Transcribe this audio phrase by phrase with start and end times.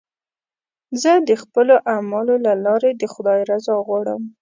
[1.01, 4.21] زه د خپلو اعمالو له لارې د خدای رضا غواړم.